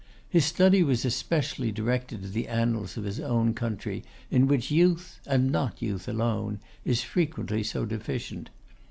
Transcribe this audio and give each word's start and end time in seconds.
His 0.27 0.45
study 0.45 0.81
was 0.81 1.05
especially 1.05 1.71
directed 1.71 2.23
to 2.23 2.27
the 2.29 2.47
annals 2.47 2.97
of 2.97 3.03
his 3.03 3.19
own 3.19 3.53
country, 3.53 4.03
in 4.31 4.47
which 4.47 4.71
youth, 4.71 5.19
and 5.27 5.51
not 5.51 5.79
youth 5.79 6.07
alone, 6.07 6.59
is 6.83 7.03
frequently 7.03 7.61
so 7.61 7.85
deficient. 7.85 8.49